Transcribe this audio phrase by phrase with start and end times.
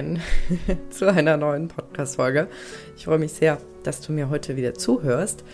[0.00, 0.20] Moin
[0.90, 2.48] zu einer neuen Podcast-Folge.
[2.96, 5.44] Ich freue mich sehr, dass du mir heute wieder zuhörst.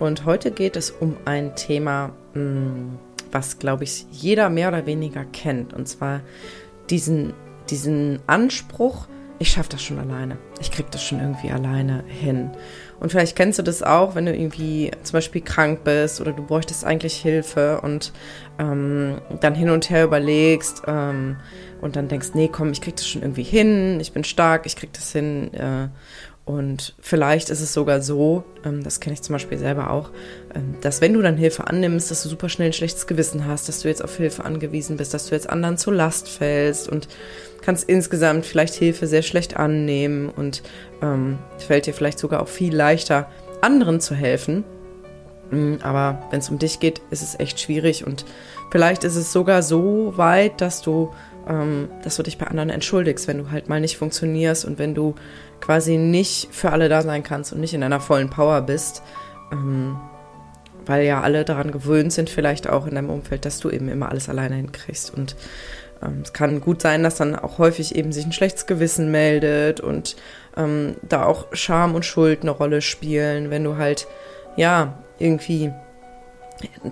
[0.00, 2.96] Und heute geht es um ein Thema, mm,
[3.30, 5.74] was, glaube ich, jeder mehr oder weniger kennt.
[5.74, 6.22] Und zwar
[6.88, 7.34] diesen,
[7.68, 9.08] diesen Anspruch,
[9.38, 10.38] ich schaffe das schon alleine.
[10.60, 12.50] Ich kriege das schon irgendwie alleine hin.
[13.02, 16.44] Und vielleicht kennst du das auch, wenn du irgendwie zum Beispiel krank bist oder du
[16.44, 18.12] bräuchtest eigentlich Hilfe und
[18.60, 21.36] ähm, dann hin und her überlegst ähm,
[21.80, 24.76] und dann denkst, nee, komm, ich krieg das schon irgendwie hin, ich bin stark, ich
[24.76, 25.52] krieg das hin.
[25.52, 25.88] Äh,
[26.44, 30.10] und vielleicht ist es sogar so, ähm, das kenne ich zum Beispiel selber auch,
[30.54, 33.68] ähm, dass wenn du dann Hilfe annimmst, dass du super schnell ein schlechtes Gewissen hast,
[33.68, 37.06] dass du jetzt auf Hilfe angewiesen bist, dass du jetzt anderen zur Last fällst und
[37.62, 40.62] kannst insgesamt vielleicht Hilfe sehr schlecht annehmen und
[41.00, 43.30] ähm, fällt dir vielleicht sogar auch viel leichter,
[43.60, 44.64] anderen zu helfen.
[45.52, 48.24] Mm, aber wenn es um dich geht, ist es echt schwierig und
[48.72, 51.12] vielleicht ist es sogar so weit, dass du,
[51.48, 54.96] ähm, dass du dich bei anderen entschuldigst, wenn du halt mal nicht funktionierst und wenn
[54.96, 55.14] du
[55.62, 59.02] quasi nicht für alle da sein kannst und nicht in einer vollen Power bist,
[59.50, 59.96] ähm,
[60.84, 64.10] weil ja alle daran gewöhnt sind, vielleicht auch in deinem Umfeld, dass du eben immer
[64.10, 65.14] alles alleine hinkriegst.
[65.14, 65.36] Und
[66.02, 69.80] ähm, es kann gut sein, dass dann auch häufig eben sich ein schlechtes Gewissen meldet
[69.80, 70.16] und
[70.56, 74.08] ähm, da auch Scham und Schuld eine Rolle spielen, wenn du halt,
[74.56, 75.72] ja, irgendwie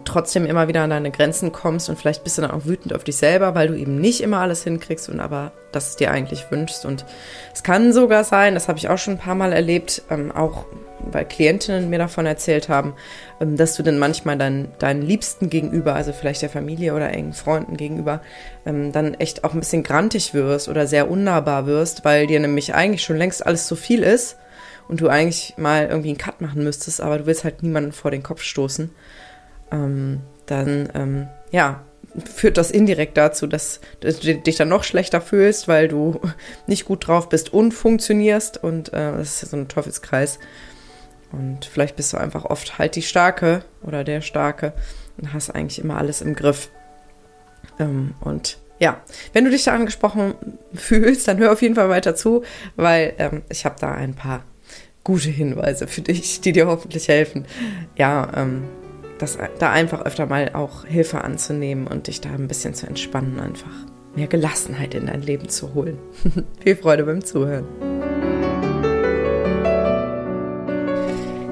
[0.04, 3.04] trotzdem immer wieder an deine Grenzen kommst und vielleicht bist du dann auch wütend auf
[3.04, 6.84] dich selber, weil du eben nicht immer alles hinkriegst und aber das dir eigentlich wünschst.
[6.84, 7.04] Und
[7.54, 10.66] es kann sogar sein, das habe ich auch schon ein paar Mal erlebt, ähm, auch
[11.10, 12.94] weil Klientinnen mir davon erzählt haben,
[13.40, 17.32] ähm, dass du dann manchmal dein, deinen Liebsten gegenüber, also vielleicht der Familie oder engen
[17.32, 18.20] Freunden gegenüber,
[18.66, 22.74] ähm, dann echt auch ein bisschen grantig wirst oder sehr unnahbar wirst, weil dir nämlich
[22.74, 24.36] eigentlich schon längst alles zu viel ist
[24.88, 28.10] und du eigentlich mal irgendwie einen Cut machen müsstest, aber du willst halt niemanden vor
[28.10, 28.90] den Kopf stoßen
[29.70, 31.82] ähm, dann ähm, ja,
[32.24, 36.20] führt das indirekt dazu, dass du dich dann noch schlechter fühlst, weil du
[36.66, 38.62] nicht gut drauf bist und funktionierst.
[38.62, 40.38] Und äh, das ist so ein Teufelskreis.
[41.32, 44.72] Und vielleicht bist du einfach oft halt die Starke oder der Starke
[45.16, 46.70] und hast eigentlich immer alles im Griff.
[47.78, 49.00] Ähm, und ja,
[49.32, 50.34] wenn du dich da angesprochen
[50.74, 52.42] fühlst, dann hör auf jeden Fall weiter zu,
[52.76, 54.42] weil ähm, ich habe da ein paar
[55.04, 57.46] gute Hinweise für dich, die dir hoffentlich helfen.
[57.96, 58.64] Ja, ähm,
[59.22, 63.38] das, da einfach öfter mal auch Hilfe anzunehmen und dich da ein bisschen zu entspannen,
[63.38, 63.70] einfach
[64.14, 65.98] mehr Gelassenheit in dein Leben zu holen.
[66.60, 67.66] Viel Freude beim Zuhören.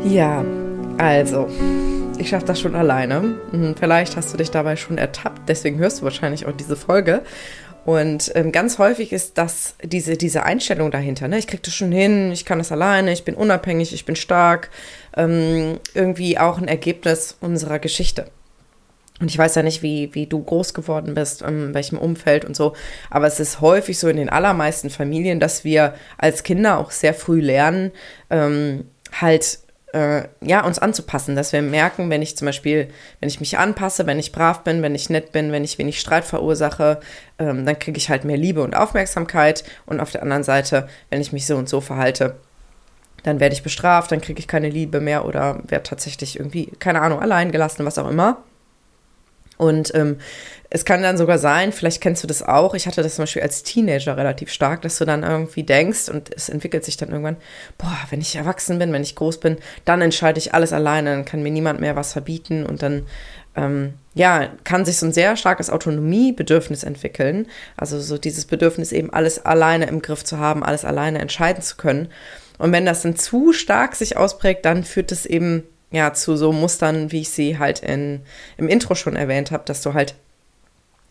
[0.05, 0.45] Ja,
[0.97, 1.49] also,
[2.19, 3.37] ich schaffe das schon alleine.
[3.51, 7.23] Hm, vielleicht hast du dich dabei schon ertappt, deswegen hörst du wahrscheinlich auch diese Folge.
[7.89, 11.27] Und ähm, ganz häufig ist das diese, diese Einstellung dahinter.
[11.27, 11.39] Ne?
[11.39, 14.69] Ich kriege das schon hin, ich kann das alleine, ich bin unabhängig, ich bin stark.
[15.17, 18.27] Ähm, irgendwie auch ein Ergebnis unserer Geschichte.
[19.21, 22.55] Und ich weiß ja nicht, wie, wie du groß geworden bist, in welchem Umfeld und
[22.55, 22.75] so.
[23.09, 27.15] Aber es ist häufig so in den allermeisten Familien, dass wir als Kinder auch sehr
[27.15, 27.93] früh lernen,
[28.29, 28.85] ähm,
[29.19, 29.61] halt
[29.93, 32.89] äh, ja, uns anzupassen, dass wir merken, wenn ich zum Beispiel,
[33.21, 36.01] wenn ich mich anpasse, wenn ich brav bin, wenn ich nett bin, wenn ich wenig
[36.01, 37.01] Streit verursache,
[37.39, 39.65] ähm, dann kriege ich halt mehr Liebe und Aufmerksamkeit.
[39.87, 42.37] Und auf der anderen Seite, wenn ich mich so und so verhalte,
[43.23, 47.01] dann werde ich bestraft, dann kriege ich keine Liebe mehr oder werde tatsächlich irgendwie, keine
[47.01, 48.39] Ahnung, allein gelassen, was auch immer.
[49.59, 50.19] Und ähm,
[50.71, 53.43] es kann dann sogar sein, vielleicht kennst du das auch, ich hatte das zum Beispiel
[53.43, 57.39] als Teenager relativ stark, dass du dann irgendwie denkst und es entwickelt sich dann irgendwann,
[57.77, 61.25] boah, wenn ich erwachsen bin, wenn ich groß bin, dann entscheide ich alles alleine, dann
[61.25, 63.07] kann mir niemand mehr was verbieten und dann,
[63.57, 67.47] ähm, ja, kann sich so ein sehr starkes Autonomiebedürfnis entwickeln.
[67.77, 71.77] Also so dieses Bedürfnis eben alles alleine im Griff zu haben, alles alleine entscheiden zu
[71.77, 72.09] können.
[72.59, 76.53] Und wenn das dann zu stark sich ausprägt, dann führt es eben ja, zu so
[76.53, 78.23] Mustern, wie ich sie halt in,
[78.57, 80.15] im Intro schon erwähnt habe, dass du halt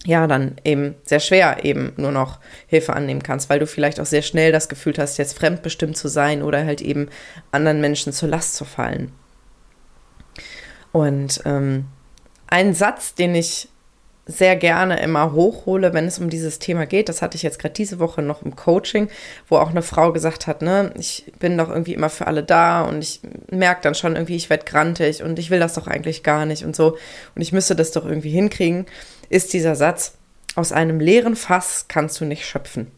[0.05, 4.05] ja dann eben sehr schwer eben nur noch Hilfe annehmen kannst, weil du vielleicht auch
[4.05, 7.09] sehr schnell das Gefühl hast, jetzt fremdbestimmt zu sein oder halt eben
[7.51, 9.11] anderen Menschen zur Last zu fallen.
[10.91, 11.85] Und ähm,
[12.47, 13.69] ein Satz, den ich
[14.27, 17.09] sehr gerne immer hochhole, wenn es um dieses Thema geht.
[17.09, 19.09] Das hatte ich jetzt gerade diese Woche noch im Coaching,
[19.47, 22.81] wo auch eine Frau gesagt hat, ne, ich bin doch irgendwie immer für alle da
[22.81, 26.23] und ich merke dann schon irgendwie, ich werde grantig und ich will das doch eigentlich
[26.23, 26.97] gar nicht und so
[27.35, 28.85] und ich müsste das doch irgendwie hinkriegen,
[29.29, 30.13] ist dieser Satz,
[30.55, 32.91] aus einem leeren Fass kannst du nicht schöpfen.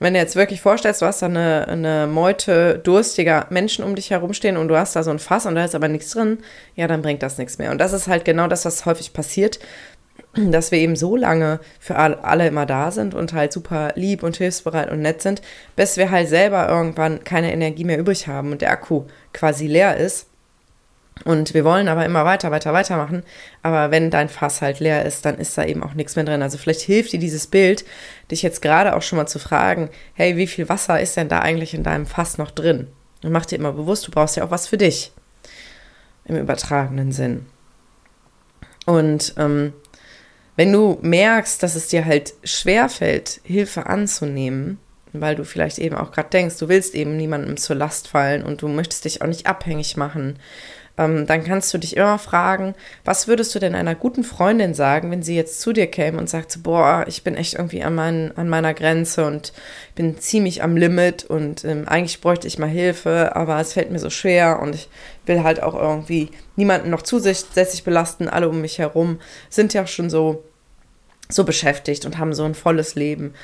[0.00, 4.10] wenn du jetzt wirklich vorstellst, du hast da eine, eine Meute durstiger Menschen um dich
[4.10, 6.38] herumstehen und du hast da so ein Fass und da ist aber nichts drin,
[6.76, 7.70] ja, dann bringt das nichts mehr.
[7.70, 9.58] Und das ist halt genau das, was häufig passiert,
[10.50, 14.36] dass wir eben so lange für alle immer da sind und halt super lieb und
[14.36, 15.42] hilfsbereit und nett sind,
[15.76, 19.96] bis wir halt selber irgendwann keine Energie mehr übrig haben und der Akku quasi leer
[19.96, 20.26] ist.
[21.24, 23.24] Und wir wollen aber immer weiter, weiter, weitermachen.
[23.62, 26.42] Aber wenn dein Fass halt leer ist, dann ist da eben auch nichts mehr drin.
[26.42, 27.84] Also vielleicht hilft dir dieses Bild,
[28.30, 31.40] dich jetzt gerade auch schon mal zu fragen, hey, wie viel Wasser ist denn da
[31.40, 32.86] eigentlich in deinem Fass noch drin?
[33.24, 35.12] Und mach dir immer bewusst, du brauchst ja auch was für dich.
[36.24, 37.46] Im übertragenen Sinn.
[38.86, 39.72] Und ähm,
[40.58, 44.80] wenn du merkst, dass es dir halt schwerfällt, Hilfe anzunehmen,
[45.12, 48.60] weil du vielleicht eben auch gerade denkst, du willst eben niemandem zur Last fallen und
[48.60, 50.36] du möchtest dich auch nicht abhängig machen
[50.98, 52.74] ähm, dann kannst du dich immer fragen,
[53.04, 56.28] was würdest du denn einer guten Freundin sagen, wenn sie jetzt zu dir käme und
[56.28, 59.52] sagt, boah, ich bin echt irgendwie an, mein, an meiner Grenze und
[59.94, 64.00] bin ziemlich am Limit und ähm, eigentlich bräuchte ich mal Hilfe, aber es fällt mir
[64.00, 64.88] so schwer und ich
[65.24, 68.28] will halt auch irgendwie niemanden noch zusätzlich belasten.
[68.28, 70.42] Alle um mich herum sind ja schon so,
[71.28, 73.34] so beschäftigt und haben so ein volles Leben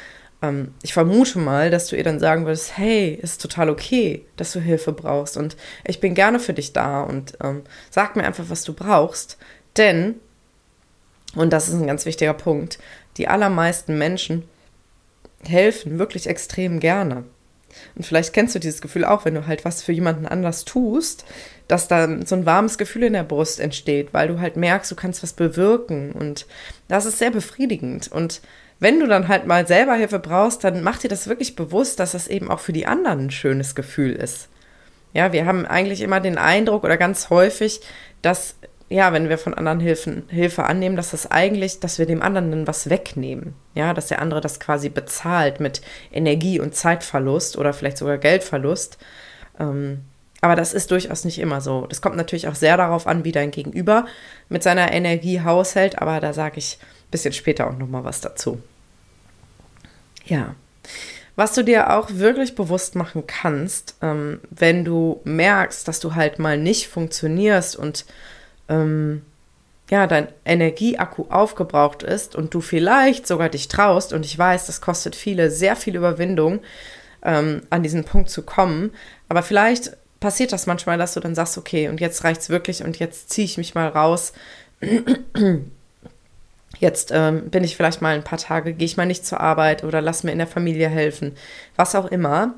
[0.44, 4.52] ähm, ich vermute mal, dass du ihr dann sagen würdest, hey, ist total okay, dass
[4.52, 8.44] du Hilfe brauchst und ich bin gerne für dich da und ähm, sag mir einfach,
[8.48, 9.38] was du brauchst.
[9.76, 10.16] Denn,
[11.34, 12.78] und das ist ein ganz wichtiger Punkt,
[13.16, 14.44] die allermeisten Menschen
[15.42, 17.25] helfen wirklich extrem gerne.
[17.94, 21.25] Und vielleicht kennst du dieses Gefühl auch, wenn du halt was für jemanden anders tust,
[21.69, 24.97] dass dann so ein warmes Gefühl in der Brust entsteht, weil du halt merkst, du
[24.97, 26.12] kannst was bewirken.
[26.12, 26.47] Und
[26.88, 28.11] das ist sehr befriedigend.
[28.11, 28.41] Und
[28.81, 32.12] wenn du dann halt mal selber Hilfe brauchst, dann mach dir das wirklich bewusst, dass
[32.12, 34.49] das eben auch für die anderen ein schönes Gefühl ist.
[35.12, 37.81] Ja, wir haben eigentlich immer den Eindruck oder ganz häufig,
[38.21, 38.56] dass,
[38.88, 42.50] ja, wenn wir von anderen Hilfen, Hilfe annehmen, dass das eigentlich, dass wir dem anderen
[42.50, 43.54] dann was wegnehmen.
[43.75, 45.81] Ja, dass der andere das quasi bezahlt mit
[46.12, 48.98] Energie- und Zeitverlust oder vielleicht sogar Geldverlust.
[49.58, 50.02] Ähm,
[50.42, 51.86] aber das ist durchaus nicht immer so.
[51.86, 54.04] Das kommt natürlich auch sehr darauf an, wie dein Gegenüber
[54.50, 58.60] mit seiner Energie haushält, aber da sage ich ein bisschen später auch nochmal was dazu.
[60.26, 60.54] Ja.
[61.37, 66.38] Was du dir auch wirklich bewusst machen kannst, ähm, wenn du merkst, dass du halt
[66.38, 68.04] mal nicht funktionierst und
[68.69, 69.22] ähm,
[69.90, 74.81] ja, dein Energieakku aufgebraucht ist und du vielleicht sogar dich traust, und ich weiß, das
[74.81, 76.61] kostet viele sehr viel Überwindung,
[77.22, 78.93] ähm, an diesen Punkt zu kommen,
[79.28, 82.82] aber vielleicht passiert das manchmal, dass du dann sagst, okay, und jetzt reicht es wirklich
[82.82, 84.32] und jetzt ziehe ich mich mal raus
[86.81, 89.84] Jetzt ähm, bin ich vielleicht mal ein paar Tage, gehe ich mal nicht zur Arbeit
[89.84, 91.37] oder lass mir in der Familie helfen,
[91.76, 92.55] was auch immer.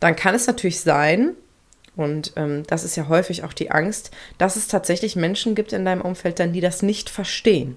[0.00, 1.34] Dann kann es natürlich sein,
[1.98, 5.84] und ähm, das ist ja häufig auch die Angst, dass es tatsächlich Menschen gibt in
[5.84, 7.76] deinem Umfeld, dann die das nicht verstehen.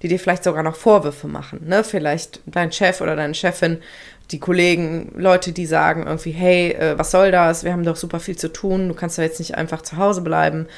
[0.00, 1.66] Die dir vielleicht sogar noch Vorwürfe machen.
[1.66, 1.82] Ne?
[1.82, 3.78] Vielleicht dein Chef oder deine Chefin,
[4.30, 7.64] die Kollegen, Leute, die sagen irgendwie, hey, äh, was soll das?
[7.64, 10.20] Wir haben doch super viel zu tun, du kannst doch jetzt nicht einfach zu Hause
[10.20, 10.68] bleiben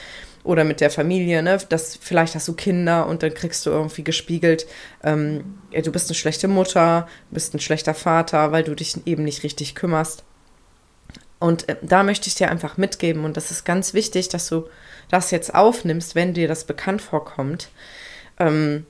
[0.43, 1.59] oder mit der Familie, ne?
[1.69, 4.67] Das, vielleicht hast du Kinder und dann kriegst du irgendwie gespiegelt,
[5.03, 9.25] ähm, ja, du bist eine schlechte Mutter, bist ein schlechter Vater, weil du dich eben
[9.25, 10.25] nicht richtig kümmerst.
[11.45, 14.67] Und äh, da möchte ich dir einfach mitgeben, und das ist ganz wichtig, dass du
[15.11, 17.69] das jetzt aufnimmst, wenn dir das bekannt vorkommt.
[18.41, 18.87] Ähm,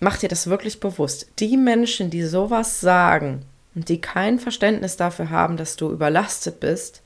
[0.00, 1.26] mach dir das wirklich bewusst.
[1.38, 3.44] Die Menschen, die sowas sagen
[3.74, 7.02] und die kein Verständnis dafür haben, dass du überlastet bist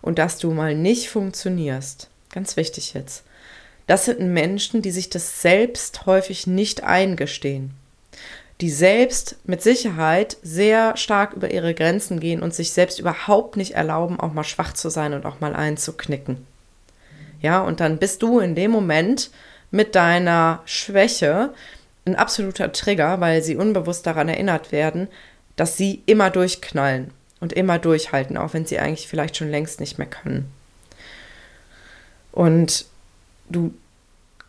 [0.00, 3.24] und dass du mal nicht funktionierst, ganz wichtig jetzt,
[3.88, 7.74] das sind Menschen, die sich das selbst häufig nicht eingestehen.
[8.60, 13.72] Die selbst mit Sicherheit sehr stark über ihre Grenzen gehen und sich selbst überhaupt nicht
[13.72, 16.46] erlauben, auch mal schwach zu sein und auch mal einzuknicken.
[17.40, 19.30] Ja, und dann bist du in dem Moment
[19.70, 21.54] mit deiner Schwäche
[22.04, 25.08] ein absoluter Trigger, weil sie unbewusst daran erinnert werden,
[25.56, 29.96] dass sie immer durchknallen und immer durchhalten, auch wenn sie eigentlich vielleicht schon längst nicht
[29.96, 30.50] mehr können.
[32.32, 32.84] Und
[33.48, 33.72] du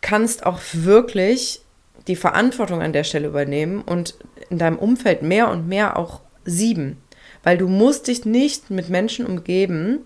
[0.02, 1.61] kannst auch wirklich
[2.08, 4.14] die Verantwortung an der Stelle übernehmen und
[4.50, 6.98] in deinem Umfeld mehr und mehr auch sieben.
[7.42, 10.00] Weil du musst dich nicht mit Menschen umgeben,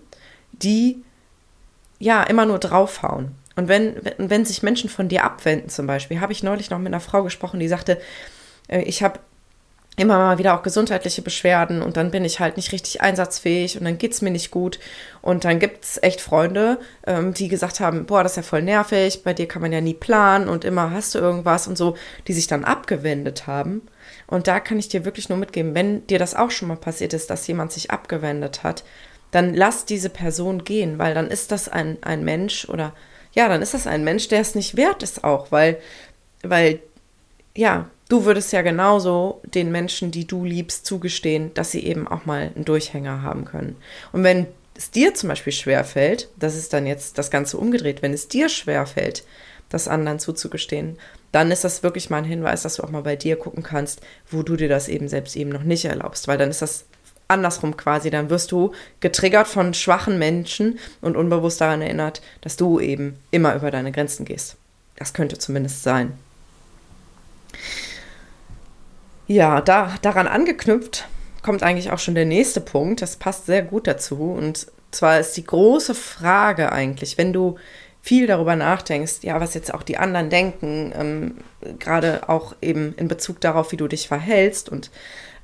[0.51, 1.03] die
[1.99, 3.31] ja immer nur draufhauen.
[3.55, 6.87] Und wenn, wenn, sich Menschen von dir abwenden, zum Beispiel, habe ich neulich noch mit
[6.87, 7.99] einer Frau gesprochen, die sagte,
[8.67, 9.19] äh, ich habe
[9.97, 13.83] immer mal wieder auch gesundheitliche Beschwerden und dann bin ich halt nicht richtig einsatzfähig und
[13.83, 14.79] dann geht es mir nicht gut.
[15.23, 18.61] Und dann gibt es echt Freunde, ähm, die gesagt haben, boah, das ist ja voll
[18.61, 21.97] nervig, bei dir kann man ja nie planen und immer hast du irgendwas und so,
[22.27, 23.81] die sich dann abgewendet haben.
[24.27, 27.13] Und da kann ich dir wirklich nur mitgeben, wenn dir das auch schon mal passiert
[27.13, 28.83] ist, dass jemand sich abgewendet hat,
[29.31, 32.93] dann lass diese Person gehen, weil dann ist das ein, ein Mensch oder
[33.33, 35.79] ja, dann ist das ein Mensch, der es nicht wert ist auch, weil,
[36.43, 36.81] weil
[37.55, 42.25] ja, du würdest ja genauso den Menschen, die du liebst, zugestehen, dass sie eben auch
[42.25, 43.75] mal einen Durchhänger haben können.
[44.11, 48.13] Und wenn es dir zum Beispiel schwerfällt, das ist dann jetzt das Ganze umgedreht, wenn
[48.13, 49.23] es dir schwerfällt,
[49.69, 50.97] das anderen zuzugestehen,
[51.31, 54.01] dann ist das wirklich mal ein Hinweis, dass du auch mal bei dir gucken kannst,
[54.29, 56.85] wo du dir das eben selbst eben noch nicht erlaubst, weil dann ist das
[57.27, 58.09] andersrum quasi.
[58.09, 58.71] Dann wirst du
[59.01, 64.25] getriggert von schwachen Menschen und unbewusst daran erinnert, dass du eben immer über deine Grenzen
[64.25, 64.55] gehst.
[64.95, 66.13] Das könnte zumindest sein.
[69.27, 71.07] Ja, da, daran angeknüpft
[71.41, 73.01] kommt eigentlich auch schon der nächste Punkt.
[73.01, 74.31] Das passt sehr gut dazu.
[74.31, 77.57] Und zwar ist die große Frage eigentlich, wenn du
[78.01, 81.37] viel darüber nachdenkst, ja, was jetzt auch die anderen denken, ähm,
[81.77, 84.91] gerade auch eben in Bezug darauf, wie du dich verhältst und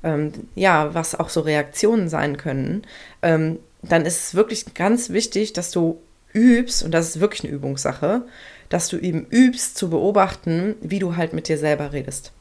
[0.02, 2.86] ähm, ja, was auch so Reaktionen sein können,
[3.20, 6.00] ähm, dann ist es wirklich ganz wichtig, dass du
[6.32, 8.22] übst, und das ist wirklich eine Übungssache,
[8.70, 12.32] dass du eben übst zu beobachten, wie du halt mit dir selber redest.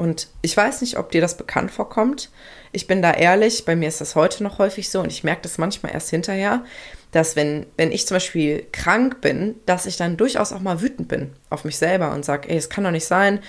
[0.00, 2.30] Und ich weiß nicht, ob dir das bekannt vorkommt.
[2.72, 5.42] Ich bin da ehrlich, bei mir ist das heute noch häufig so und ich merke
[5.42, 6.64] das manchmal erst hinterher,
[7.12, 11.08] dass wenn, wenn ich zum Beispiel krank bin, dass ich dann durchaus auch mal wütend
[11.08, 13.40] bin auf mich selber und sage, ey, es kann doch nicht sein,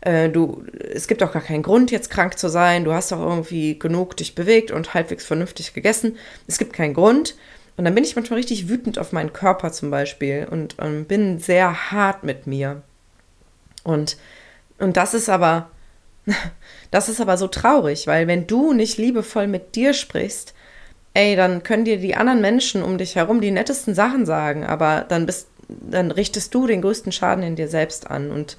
[0.00, 3.20] äh, du, es gibt doch gar keinen Grund, jetzt krank zu sein, du hast doch
[3.20, 6.16] irgendwie genug dich bewegt und halbwegs vernünftig gegessen.
[6.48, 7.36] Es gibt keinen Grund.
[7.76, 11.38] Und dann bin ich manchmal richtig wütend auf meinen Körper zum Beispiel und ähm, bin
[11.38, 12.82] sehr hart mit mir.
[13.84, 14.16] Und,
[14.78, 15.70] und das ist aber,
[16.90, 20.54] das ist aber so traurig, weil wenn du nicht liebevoll mit dir sprichst,
[21.14, 25.04] ey, dann können dir die anderen Menschen um dich herum die nettesten Sachen sagen, aber
[25.08, 28.30] dann bist, dann richtest du den größten Schaden in dir selbst an.
[28.30, 28.56] Und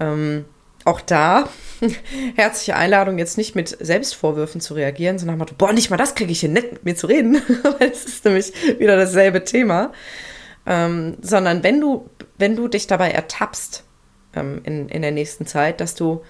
[0.00, 0.44] ähm,
[0.84, 1.48] auch da
[2.36, 6.32] herzliche Einladung, jetzt nicht mit Selbstvorwürfen zu reagieren, sondern mal, boah, nicht mal das kriege
[6.32, 7.34] ich hier nett mit mir zu reden,
[7.78, 9.92] weil es ist nämlich wieder dasselbe Thema.
[10.64, 13.84] Ähm, sondern wenn du, wenn du dich dabei ertappst
[14.34, 16.22] ähm, in, in der nächsten Zeit, dass du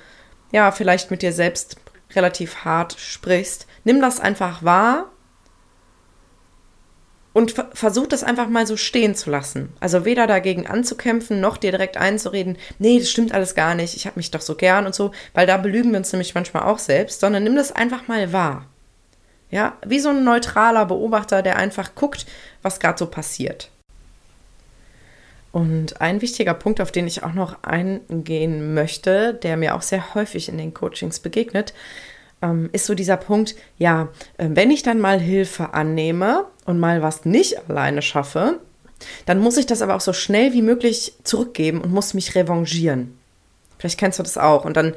[0.53, 1.77] ja vielleicht mit dir selbst
[2.15, 5.11] relativ hart sprichst, nimm das einfach wahr
[7.33, 9.73] und versuch das einfach mal so stehen zu lassen.
[9.81, 14.07] Also weder dagegen anzukämpfen, noch dir direkt einzureden, nee, das stimmt alles gar nicht, ich
[14.07, 16.79] habe mich doch so gern und so, weil da belügen wir uns nämlich manchmal auch
[16.79, 18.67] selbst, sondern nimm das einfach mal wahr.
[19.51, 22.27] Ja, wie so ein neutraler Beobachter, der einfach guckt,
[22.63, 23.71] was gerade so passiert.
[25.53, 30.15] Und ein wichtiger Punkt, auf den ich auch noch eingehen möchte, der mir auch sehr
[30.15, 31.75] häufig in den Coachings begegnet,
[32.41, 37.03] ähm, ist so dieser Punkt, ja, äh, wenn ich dann mal Hilfe annehme und mal
[37.03, 38.61] was nicht alleine schaffe,
[39.27, 43.19] dann muss ich das aber auch so schnell wie möglich zurückgeben und muss mich revanchieren.
[43.79, 44.65] Vielleicht kennst du das auch.
[44.65, 44.95] Und dann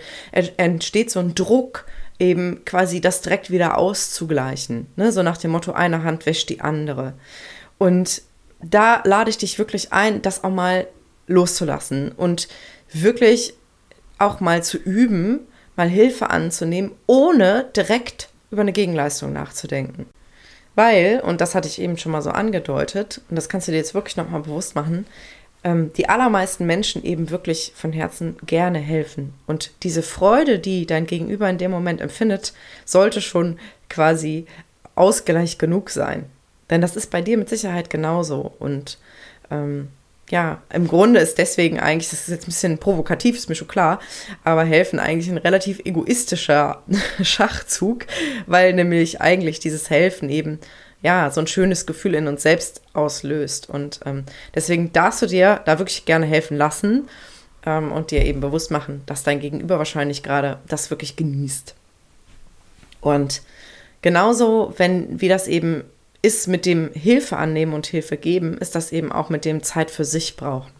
[0.58, 1.86] entsteht so ein Druck,
[2.20, 4.88] eben quasi das direkt wieder auszugleichen.
[4.96, 5.12] Ne?
[5.12, 7.14] So nach dem Motto, eine Hand wäscht die andere.
[7.78, 8.22] Und
[8.62, 10.88] da lade ich dich wirklich ein, das auch mal
[11.28, 12.48] loszulassen und
[12.92, 13.54] wirklich
[14.18, 15.42] auch mal zu üben,
[15.76, 20.06] mal Hilfe anzunehmen, ohne direkt über eine Gegenleistung nachzudenken.
[20.76, 23.78] Weil, und das hatte ich eben schon mal so angedeutet, und das kannst du dir
[23.78, 25.06] jetzt wirklich nochmal bewusst machen,
[25.64, 29.34] ähm, die allermeisten Menschen eben wirklich von Herzen gerne helfen.
[29.48, 32.54] Und diese Freude, die dein Gegenüber in dem Moment empfindet,
[32.86, 33.58] sollte schon
[33.90, 34.46] quasi
[34.96, 36.26] Ausgleich genug sein.
[36.70, 38.54] Denn das ist bei dir mit Sicherheit genauso.
[38.60, 38.98] Und
[39.52, 39.90] ähm,
[40.30, 43.68] ja, im Grunde ist deswegen eigentlich, das ist jetzt ein bisschen provokativ, ist mir schon
[43.68, 44.00] klar,
[44.44, 46.82] aber helfen eigentlich ein relativ egoistischer
[47.22, 48.08] Schachzug,
[48.48, 50.60] weil nämlich eigentlich dieses Helfen eben
[51.04, 53.70] ja so ein schönes Gefühl in uns selbst auslöst.
[53.70, 54.24] Und ähm,
[54.56, 57.08] deswegen darfst du dir da wirklich gerne helfen lassen
[57.66, 61.76] ähm, und dir eben bewusst machen, dass dein Gegenüber wahrscheinlich gerade das wirklich genießt.
[63.02, 63.44] Und
[64.02, 65.84] genauso, wenn wie das eben
[66.26, 69.92] ist mit dem Hilfe annehmen und Hilfe geben, ist das eben auch mit dem Zeit
[69.92, 70.72] für sich brauchen.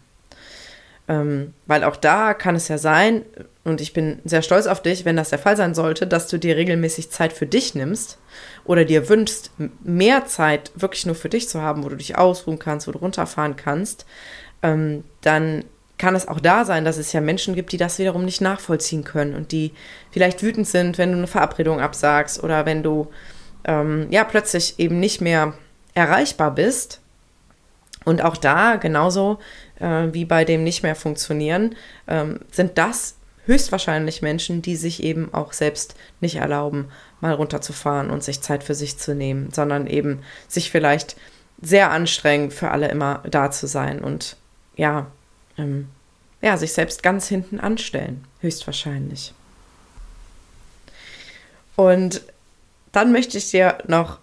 [1.08, 3.22] Ähm, weil auch da kann es ja sein,
[3.62, 6.36] und ich bin sehr stolz auf dich, wenn das der Fall sein sollte, dass du
[6.36, 8.18] dir regelmäßig Zeit für dich nimmst
[8.64, 9.52] oder dir wünschst,
[9.84, 12.98] mehr Zeit wirklich nur für dich zu haben, wo du dich ausruhen kannst, wo du
[12.98, 14.04] runterfahren kannst,
[14.64, 15.64] ähm, dann
[15.96, 19.04] kann es auch da sein, dass es ja Menschen gibt, die das wiederum nicht nachvollziehen
[19.04, 19.72] können und die
[20.10, 23.08] vielleicht wütend sind, wenn du eine Verabredung absagst oder wenn du
[23.66, 25.54] ähm, ja plötzlich eben nicht mehr
[25.94, 27.00] erreichbar bist.
[28.04, 29.38] Und auch da, genauso
[29.80, 31.74] äh, wie bei dem nicht mehr funktionieren,
[32.06, 36.88] ähm, sind das höchstwahrscheinlich Menschen, die sich eben auch selbst nicht erlauben,
[37.20, 41.16] mal runterzufahren und sich Zeit für sich zu nehmen, sondern eben sich vielleicht
[41.60, 44.36] sehr anstrengen, für alle immer da zu sein und
[44.76, 45.06] ja,
[45.56, 45.88] ähm,
[46.42, 49.32] ja, sich selbst ganz hinten anstellen, höchstwahrscheinlich.
[51.76, 52.22] Und
[52.96, 54.20] dann möchte ich dir noch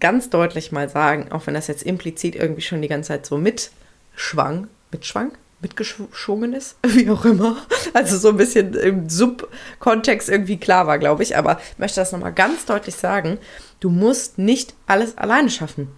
[0.00, 3.38] ganz deutlich mal sagen, auch wenn das jetzt implizit irgendwie schon die ganze Zeit so
[3.38, 5.30] mitschwang, mitschwang,
[5.60, 7.56] mitgeschwungen ist, wie auch immer.
[7.94, 11.36] Also so ein bisschen im Subkontext irgendwie klar war, glaube ich.
[11.36, 13.38] Aber ich möchte das nochmal ganz deutlich sagen.
[13.78, 15.88] Du musst nicht alles alleine schaffen.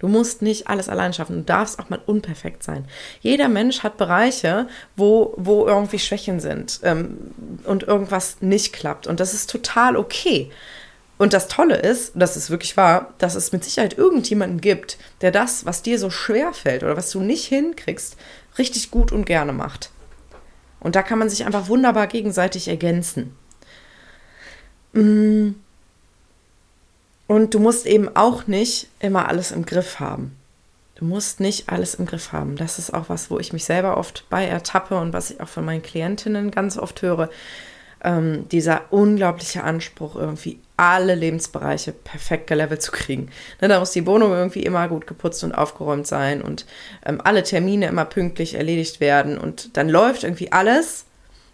[0.00, 1.36] Du musst nicht alles allein schaffen.
[1.36, 2.86] Du darfst auch mal unperfekt sein.
[3.20, 7.32] Jeder Mensch hat Bereiche, wo, wo irgendwie Schwächen sind ähm,
[7.64, 9.06] und irgendwas nicht klappt.
[9.06, 10.50] Und das ist total okay.
[11.18, 15.32] Und das Tolle ist, das ist wirklich wahr, dass es mit Sicherheit irgendjemanden gibt, der
[15.32, 18.16] das, was dir so schwer fällt oder was du nicht hinkriegst,
[18.56, 19.90] richtig gut und gerne macht.
[20.80, 23.36] Und da kann man sich einfach wunderbar gegenseitig ergänzen.
[24.92, 25.50] Mm.
[27.26, 30.34] Und du musst eben auch nicht immer alles im Griff haben.
[30.94, 32.56] Du musst nicht alles im Griff haben.
[32.56, 35.48] Das ist auch was, wo ich mich selber oft bei ertappe und was ich auch
[35.48, 37.28] von meinen Klientinnen ganz oft höre.
[38.02, 43.30] Ähm, dieser unglaubliche Anspruch, irgendwie alle Lebensbereiche perfekt gelevelt zu kriegen.
[43.60, 46.66] Ne, da muss die Wohnung irgendwie immer gut geputzt und aufgeräumt sein und
[47.04, 51.06] ähm, alle Termine immer pünktlich erledigt werden und dann läuft irgendwie alles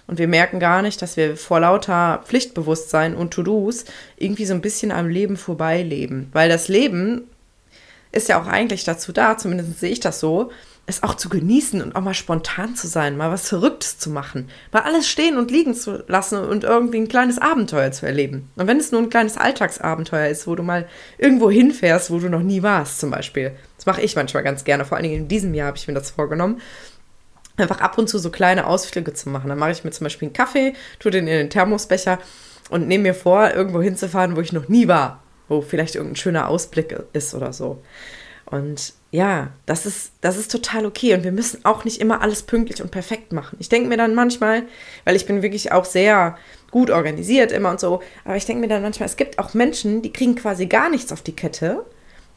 [0.06, 4.60] und wir merken gar nicht, dass wir vor lauter Pflichtbewusstsein und To-Dos irgendwie so ein
[4.60, 6.28] bisschen am Leben vorbeileben.
[6.32, 7.22] Weil das Leben
[8.12, 10.50] ist ja auch eigentlich dazu da, zumindest sehe ich das so,
[10.86, 14.50] es auch zu genießen und auch mal spontan zu sein, mal was Verrücktes zu machen,
[14.70, 18.50] mal alles stehen und liegen zu lassen und irgendwie ein kleines Abenteuer zu erleben.
[18.56, 20.86] Und wenn es nur ein kleines Alltagsabenteuer ist, wo du mal
[21.16, 23.52] irgendwo hinfährst, wo du noch nie warst, zum Beispiel.
[23.76, 25.94] Das mache ich manchmal ganz gerne, vor allen Dingen in diesem Jahr habe ich mir
[25.94, 26.60] das vorgenommen.
[27.56, 29.48] Einfach ab und zu so kleine Ausflüge zu machen.
[29.48, 32.18] Dann mache ich mir zum Beispiel einen Kaffee, tue den in den Thermosbecher
[32.68, 36.48] und nehme mir vor, irgendwo hinzufahren, wo ich noch nie war, wo vielleicht irgendein schöner
[36.48, 37.82] Ausblick ist oder so.
[38.46, 41.14] Und ja, das ist, das ist total okay.
[41.14, 43.56] Und wir müssen auch nicht immer alles pünktlich und perfekt machen.
[43.60, 44.64] Ich denke mir dann manchmal,
[45.04, 46.36] weil ich bin wirklich auch sehr
[46.72, 50.02] gut organisiert immer und so, aber ich denke mir dann manchmal, es gibt auch Menschen,
[50.02, 51.86] die kriegen quasi gar nichts auf die Kette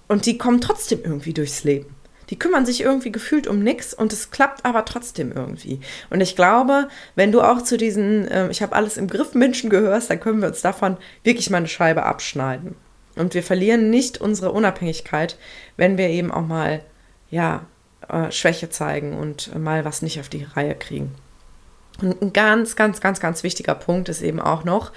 [0.08, 1.96] und die kommen trotzdem irgendwie durchs Leben.
[2.30, 5.80] Die kümmern sich irgendwie gefühlt um nichts und es klappt aber trotzdem irgendwie.
[6.12, 9.72] Und ich glaube, wenn du auch zu diesen, äh, ich habe alles im Griff Menschen
[9.72, 12.76] gehörst, dann können wir uns davon wirklich mal eine Scheibe abschneiden.
[13.20, 15.38] Und wir verlieren nicht unsere Unabhängigkeit,
[15.76, 16.82] wenn wir eben auch mal,
[17.30, 17.66] ja,
[18.10, 21.16] äh, Schwäche zeigen und mal was nicht auf die Reihe kriegen.
[22.02, 24.92] Und ein ganz, ganz, ganz, ganz wichtiger Punkt ist eben auch noch,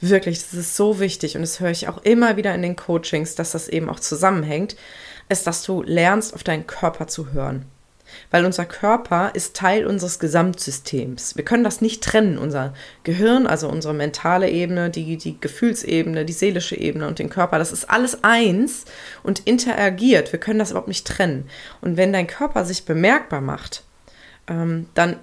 [0.00, 3.34] wirklich, das ist so wichtig und das höre ich auch immer wieder in den Coachings,
[3.34, 4.76] dass das eben auch zusammenhängt,
[5.28, 7.66] ist, dass du lernst, auf deinen Körper zu hören
[8.30, 11.36] weil unser Körper ist Teil unseres Gesamtsystems.
[11.36, 12.38] Wir können das nicht trennen.
[12.38, 17.58] Unser Gehirn, also unsere mentale Ebene, die, die Gefühlsebene, die seelische Ebene und den Körper,
[17.58, 18.84] das ist alles eins
[19.22, 20.32] und interagiert.
[20.32, 21.48] Wir können das überhaupt nicht trennen.
[21.80, 23.82] Und wenn dein Körper sich bemerkbar macht,
[24.48, 25.16] ähm, dann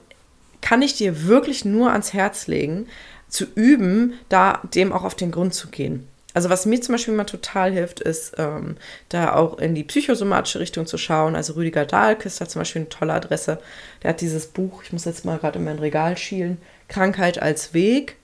[0.61, 2.87] kann ich dir wirklich nur ans Herz legen,
[3.27, 6.07] zu üben, da dem auch auf den Grund zu gehen.
[6.39, 8.77] Also was mir zum Beispiel mal total hilft, ist ähm,
[9.09, 11.35] da auch in die psychosomatische Richtung zu schauen.
[11.35, 13.59] Also Rüdiger Dahlke ist da zum Beispiel eine tolle Adresse.
[14.01, 17.73] Der hat dieses Buch, ich muss jetzt mal gerade in mein Regal schielen, Krankheit als
[17.73, 18.15] Weg,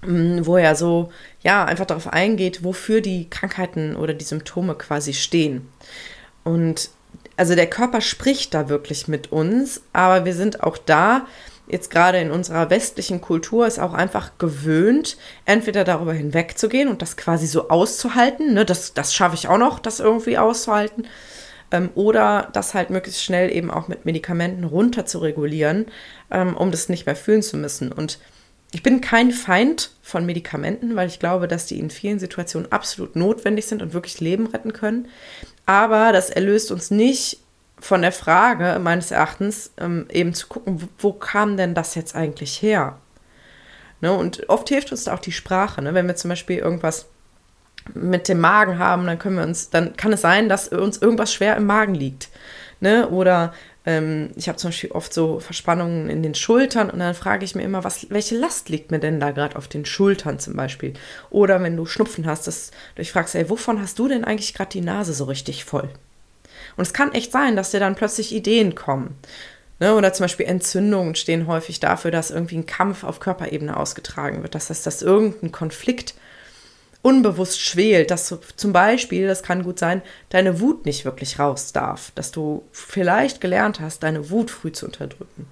[0.00, 5.12] mm, wo er so, ja, einfach darauf eingeht, wofür die Krankheiten oder die Symptome quasi
[5.12, 5.68] stehen.
[6.42, 6.88] Und
[7.36, 11.26] also der Körper spricht da wirklich mit uns, aber wir sind auch da,
[11.68, 17.16] jetzt gerade in unserer westlichen Kultur ist auch einfach gewöhnt, entweder darüber hinwegzugehen und das
[17.16, 21.06] quasi so auszuhalten, ne, das, das schaffe ich auch noch, das irgendwie auszuhalten,
[21.70, 25.86] ähm, oder das halt möglichst schnell eben auch mit Medikamenten runter zu regulieren,
[26.30, 27.90] ähm, um das nicht mehr fühlen zu müssen.
[27.92, 28.18] Und
[28.72, 33.16] ich bin kein Feind von Medikamenten, weil ich glaube, dass die in vielen Situationen absolut
[33.16, 35.08] notwendig sind und wirklich Leben retten können.
[35.66, 37.38] Aber das erlöst uns nicht
[37.78, 42.62] von der Frage meines Erachtens ähm, eben zu gucken, wo, kam denn das jetzt eigentlich
[42.62, 42.98] her?
[44.00, 44.12] Ne?
[44.12, 45.82] Und oft hilft uns da auch die Sprache.
[45.82, 45.94] Ne?
[45.94, 47.06] Wenn wir zum Beispiel irgendwas
[47.94, 51.32] mit dem Magen haben, dann können wir uns, dann kann es sein, dass uns irgendwas
[51.32, 52.30] schwer im Magen liegt.
[52.80, 53.08] Ne?
[53.08, 53.52] Oder
[53.84, 57.54] ähm, ich habe zum Beispiel oft so Verspannungen in den Schultern und dann frage ich
[57.54, 60.94] mir immer, was, welche Last liegt mir denn da gerade auf den Schultern zum Beispiel?
[61.30, 64.54] Oder wenn du Schnupfen hast, dass du dich fragst, ey, wovon hast du denn eigentlich
[64.54, 65.90] gerade die Nase so richtig voll?
[66.76, 69.16] Und es kann echt sein, dass dir dann plötzlich Ideen kommen.
[69.78, 69.94] Ne?
[69.94, 74.54] Oder zum Beispiel Entzündungen stehen häufig dafür, dass irgendwie ein Kampf auf Körperebene ausgetragen wird.
[74.54, 76.14] Das heißt, dass irgendein Konflikt
[77.02, 81.72] unbewusst schwelt, dass du zum Beispiel, das kann gut sein, deine Wut nicht wirklich raus
[81.72, 85.46] darf, dass du vielleicht gelernt hast, deine Wut früh zu unterdrücken.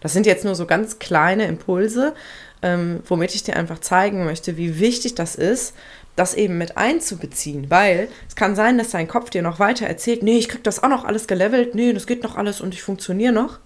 [0.00, 2.14] Das sind jetzt nur so ganz kleine Impulse,
[2.62, 5.74] ähm, womit ich dir einfach zeigen möchte, wie wichtig das ist,
[6.16, 10.22] das eben mit einzubeziehen, weil es kann sein, dass dein Kopf dir noch weiter erzählt,
[10.22, 12.82] nee, ich krieg das auch noch alles gelevelt, nee, das geht noch alles und ich
[12.82, 13.58] funktioniere noch.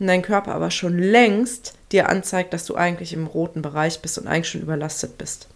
[0.00, 4.18] Und dein Körper aber schon längst dir anzeigt, dass du eigentlich im roten Bereich bist
[4.18, 5.46] und eigentlich schon überlastet bist.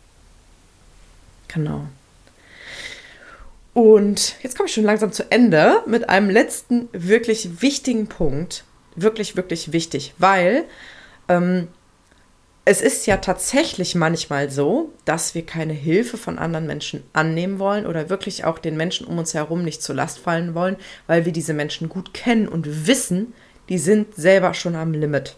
[1.49, 1.87] Genau.
[3.75, 8.65] Und jetzt komme ich schon langsam zu Ende mit einem letzten wirklich wichtigen Punkt.
[8.95, 10.65] Wirklich, wirklich wichtig, weil
[11.29, 11.69] ähm,
[12.69, 17.87] es ist ja tatsächlich manchmal so, dass wir keine Hilfe von anderen Menschen annehmen wollen
[17.87, 20.77] oder wirklich auch den Menschen um uns herum nicht zur Last fallen wollen,
[21.07, 23.33] weil wir diese Menschen gut kennen und wissen,
[23.71, 25.37] die sind selber schon am Limit.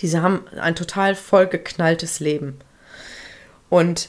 [0.00, 2.58] Diese haben ein total vollgeknalltes Leben.
[3.68, 4.08] Und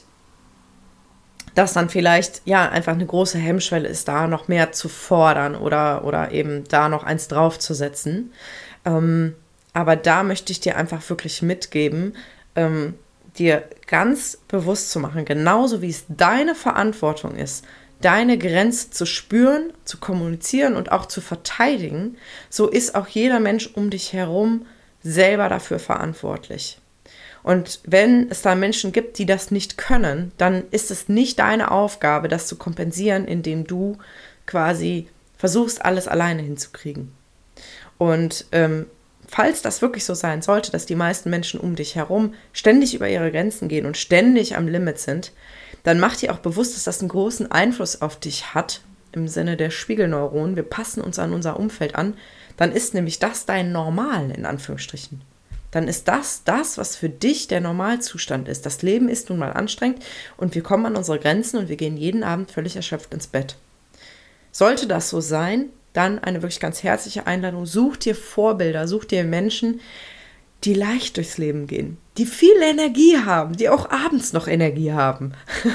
[1.56, 6.06] dass dann vielleicht ja einfach eine große Hemmschwelle ist, da noch mehr zu fordern oder,
[6.06, 8.32] oder eben da noch eins draufzusetzen.
[8.86, 9.36] Ähm,
[9.74, 12.16] aber da möchte ich dir einfach wirklich mitgeben,
[12.56, 12.94] ähm,
[13.38, 17.66] dir ganz bewusst zu machen, genauso wie es deine Verantwortung ist,
[18.00, 22.18] deine Grenze zu spüren, zu kommunizieren und auch zu verteidigen,
[22.50, 24.66] so ist auch jeder Mensch um dich herum
[25.02, 26.80] selber dafür verantwortlich.
[27.44, 31.72] Und wenn es da Menschen gibt, die das nicht können, dann ist es nicht deine
[31.72, 33.98] Aufgabe, das zu kompensieren, indem du
[34.46, 35.08] quasi
[35.38, 37.12] versuchst, alles alleine hinzukriegen.
[37.98, 38.86] Und ähm,
[39.34, 43.10] falls das wirklich so sein sollte, dass die meisten Menschen um dich herum ständig über
[43.10, 45.32] ihre Grenzen gehen und ständig am Limit sind,
[45.82, 49.58] dann mach dir auch bewusst, dass das einen großen Einfluss auf dich hat im Sinne
[49.58, 50.56] der Spiegelneuronen.
[50.56, 52.14] Wir passen uns an unser Umfeld an.
[52.58, 55.22] Dann ist nämlich das dein Normal in Anführungsstrichen
[55.72, 58.68] dann ist das das, was für dich der Normalzustand ist.
[58.68, 60.04] Das Leben ist nun mal anstrengend
[60.38, 63.56] und wir kommen an unsere Grenzen und wir gehen jeden Abend völlig erschöpft ins Bett.
[64.52, 67.66] Sollte das so sein, dann eine wirklich ganz herzliche Einladung.
[67.66, 69.80] Such dir Vorbilder, such dir Menschen,
[70.64, 75.34] die leicht durchs Leben gehen, die viel Energie haben, die auch abends noch Energie haben.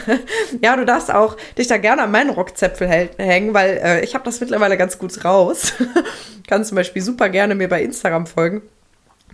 [0.62, 4.24] ja, du darfst auch dich da gerne an meinen Rockzäpfel hängen, weil äh, ich habe
[4.24, 5.74] das mittlerweile ganz gut raus.
[6.46, 8.62] Kannst zum Beispiel super gerne mir bei Instagram folgen.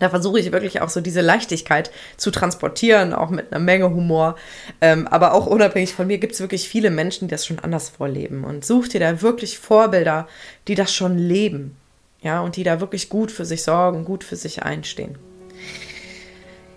[0.00, 4.36] Da versuche ich wirklich auch so diese Leichtigkeit zu transportieren, auch mit einer Menge Humor.
[4.80, 7.90] Ähm, aber auch unabhängig von mir gibt es wirklich viele Menschen, die das schon anders
[7.90, 8.44] vorleben.
[8.44, 10.26] Und such dir da wirklich Vorbilder,
[10.66, 11.76] die das schon leben.
[12.22, 15.16] Ja, und die da wirklich gut für sich sorgen, gut für sich einstehen.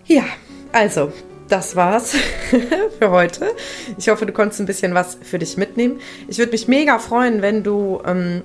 [0.06, 0.24] Ja,
[0.72, 1.12] also,
[1.48, 2.14] das war's
[2.98, 3.48] für heute.
[3.96, 6.00] Ich hoffe, du konntest ein bisschen was für dich mitnehmen.
[6.28, 8.42] Ich würde mich mega freuen, wenn du ähm,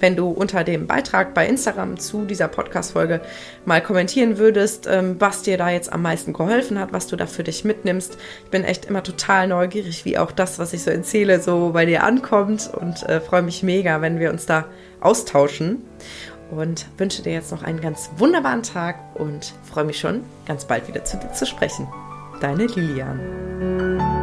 [0.00, 3.20] wenn du unter dem Beitrag bei Instagram zu dieser Podcast-Folge
[3.64, 7.26] mal kommentieren würdest, ähm, was dir da jetzt am meisten geholfen hat, was du da
[7.26, 8.18] für dich mitnimmst.
[8.44, 11.86] Ich bin echt immer total neugierig, wie auch das, was ich so erzähle, so bei
[11.86, 14.66] dir ankommt und äh, freue mich mega, wenn wir uns da
[15.00, 15.82] austauschen.
[16.50, 20.86] Und wünsche dir jetzt noch einen ganz wunderbaren Tag und freue mich schon, ganz bald
[20.86, 21.88] wieder zu dir zu sprechen.
[22.40, 24.15] Deine Lilian.